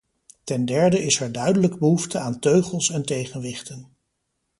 [0.43, 3.87] Ten derde is er duidelijk behoefte aan teugels en tegenwichten.